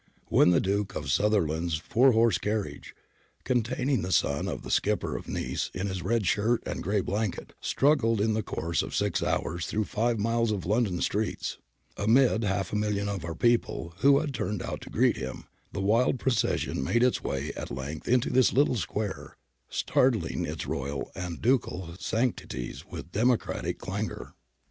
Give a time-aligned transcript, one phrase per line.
[0.29, 2.95] When the Duke of Sutherland's tour horse carriage,
[3.43, 7.53] containing the son of the skipper of Nice in his red shirt and grey blanket,
[7.61, 11.59] struggled in the course of six hours through five miles of London streets,
[11.97, 15.79] amid half a million of our people who had turned out to greet him, the
[15.81, 19.37] wild procession made its way at length into this little square,
[19.69, 24.33] startling its Royal and Ducal sanctities with democratic clangour.